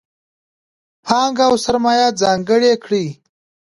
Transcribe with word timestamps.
پانګه 1.05 1.43
او 1.49 1.53
سرمایه 1.65 2.07
ځانګړې 2.21 2.73
کړي. 2.83 3.05